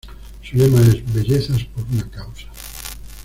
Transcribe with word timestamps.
Su 0.41 0.57
lema 0.57 0.81
es 0.81 1.13
"Bellezas 1.13 1.61
por 1.65 1.85
una 1.93 2.09
causa". 2.09 2.47